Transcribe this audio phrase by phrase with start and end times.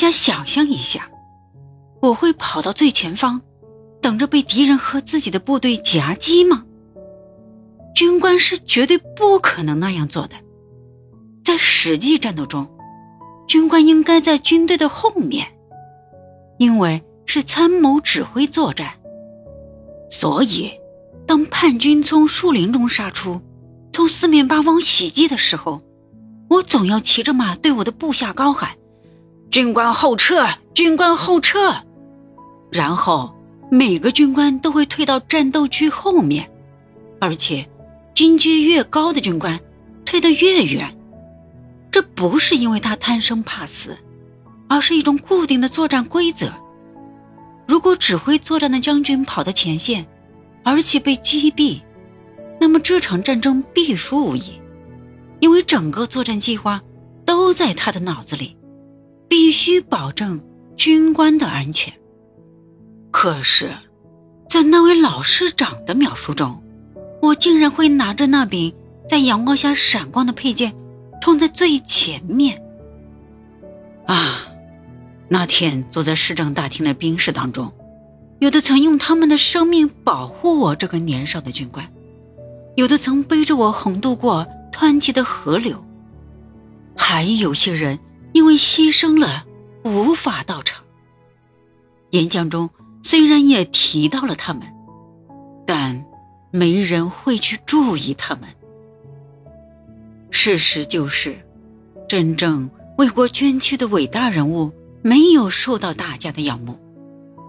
[0.00, 1.10] 家想象一下，
[2.00, 3.42] 我会跑到最前方，
[4.00, 6.64] 等着被敌人和自己的部队夹击吗？
[7.94, 10.36] 军官是绝对不可能那样做的。
[11.44, 12.66] 在实际战斗中，
[13.46, 15.48] 军官应该在军队的后面，
[16.58, 18.94] 因为是参谋指挥作战。
[20.08, 20.72] 所以，
[21.26, 23.38] 当叛军从树林中杀出，
[23.92, 25.82] 从四面八方袭击的时候，
[26.48, 28.70] 我总要骑着马对我的部下高喊
[29.50, 30.46] ：“军官后撤！
[30.74, 31.74] 军官后撤！”
[32.70, 33.34] 然后
[33.70, 36.50] 每个军官都会退到战斗区后面，
[37.20, 37.68] 而且。
[38.12, 39.58] 军阶越高的军官，
[40.04, 40.94] 退得越远。
[41.90, 43.96] 这不是因为他贪生怕死，
[44.68, 46.52] 而是一种固定的作战规则。
[47.66, 50.06] 如果指挥作战的将军跑到前线，
[50.64, 51.80] 而且被击毙，
[52.60, 54.60] 那么这场战争必输无疑，
[55.38, 56.82] 因为整个作战计划
[57.24, 58.54] 都在他的脑子里，
[59.30, 60.38] 必须保证
[60.76, 61.94] 军官的安全。
[63.10, 63.72] 可是，
[64.48, 66.62] 在那位老师长的描述中。
[67.22, 68.74] 我竟然会拿着那柄
[69.06, 70.74] 在阳光下闪光的佩剑，
[71.20, 72.58] 冲在最前面。
[74.06, 74.46] 啊！
[75.28, 77.70] 那天坐在市政大厅的兵士当中，
[78.38, 81.86] 有的曾用他们的生命保护我这个年少的军官，
[82.74, 85.84] 有的曾背着我横渡过湍急的河流，
[86.96, 87.98] 还有些人
[88.32, 89.44] 因为牺牲了
[89.84, 90.84] 无法到场。
[92.10, 92.70] 演讲中
[93.02, 94.62] 虽然也提到了他们，
[95.66, 96.04] 但。
[96.52, 98.48] 没人会去注意他们。
[100.32, 101.38] 事实就是，
[102.08, 106.76] 真正为国捐躯的伟大人物没有受到大家的仰慕，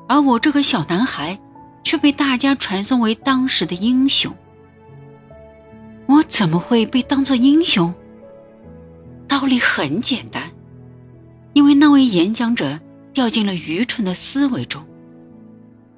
[0.08, 1.40] 而我这个小男孩
[1.84, 4.32] 却被大家传颂为当时的英雄。
[6.06, 7.92] 我怎么会被当作英雄？
[9.28, 10.51] 道理很简单，
[11.54, 12.80] 因为那位演讲者
[13.14, 14.84] 掉进了愚蠢的思维中。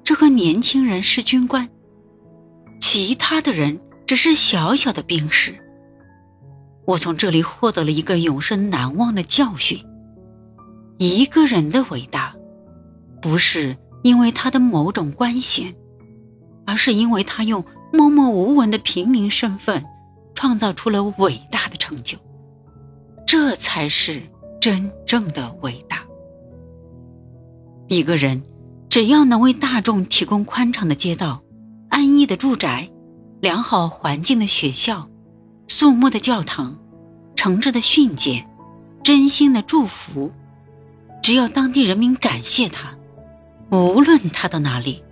[0.02, 1.68] 这个年轻人是军官。
[2.80, 5.54] 其他的人只是小小的兵士。
[6.84, 9.82] 我从这里获得了一个永生难忘的教训：
[10.98, 12.34] 一个人的伟大，
[13.22, 15.74] 不是因为他的某种官衔，
[16.66, 19.82] 而是因为他用默默无闻的平民身份，
[20.34, 22.18] 创造出了伟大的成就。
[23.26, 24.22] 这才是
[24.64, 25.98] 真正的伟大。
[27.88, 28.42] 一个人
[28.88, 31.42] 只要能为大众提供宽敞的街道。
[31.90, 32.90] 安逸的住宅，
[33.42, 35.06] 良好环境的学校，
[35.68, 36.74] 肃穆的教堂，
[37.36, 38.42] 诚挚的训诫，
[39.02, 40.32] 真心的祝福。
[41.22, 42.96] 只要当地人民感谢他，
[43.70, 45.04] 无论他到哪里，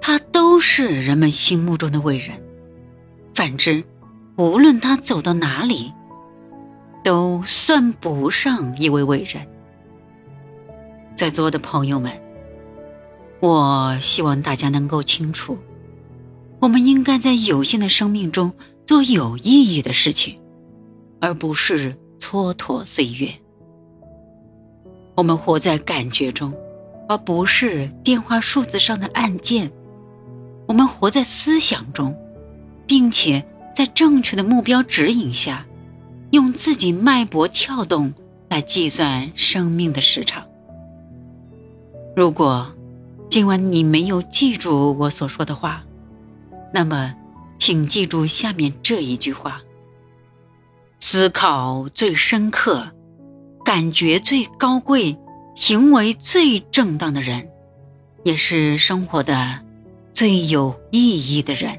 [0.00, 2.36] 他都是人们心目中的伟人。
[3.32, 3.84] 反之，
[4.36, 5.92] 无论他走到哪里，
[7.02, 9.46] 都算不上一位伟人。
[11.16, 12.10] 在座的朋友们，
[13.40, 15.56] 我希望大家能够清楚。
[16.60, 18.52] 我们应该在有限的生命中
[18.86, 20.38] 做有意义的事情，
[21.20, 23.28] 而不是蹉跎岁月。
[25.14, 26.54] 我们活在感觉中，
[27.08, 29.70] 而不是电话数字上的按键。
[30.66, 32.16] 我们活在思想中，
[32.86, 35.66] 并且在正确的目标指引下，
[36.32, 38.12] 用自己脉搏跳动
[38.48, 40.42] 来计算生命的时长。
[42.16, 42.70] 如果
[43.28, 45.84] 今晚你没有记住我所说的话，
[46.72, 47.14] 那么，
[47.58, 49.60] 请记住下面这一句话：
[51.00, 52.90] 思考最深刻、
[53.62, 55.14] 感觉最高贵、
[55.54, 57.46] 行为最正当的人，
[58.24, 59.58] 也是生活的
[60.14, 61.78] 最有意义的人。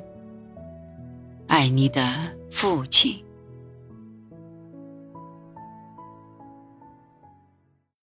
[1.48, 2.14] 爱你的
[2.52, 3.18] 父亲。